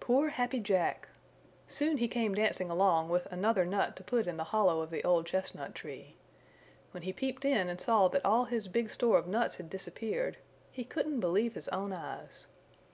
[0.00, 1.10] Poor Happy Jack!
[1.68, 5.04] Soon he came dancing along with another nut to put in the hollow of the
[5.04, 6.16] old chestnut tree.
[6.90, 10.38] When he peeped in and saw that all his big store of nuts had disappeared,
[10.72, 12.48] he couldn't believe his own eyes.